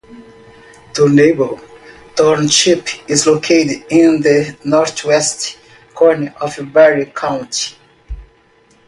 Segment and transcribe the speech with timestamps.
[0.93, 1.59] Thornapple
[2.15, 5.59] Township is located in the northwest
[5.93, 7.75] corner of Barry County.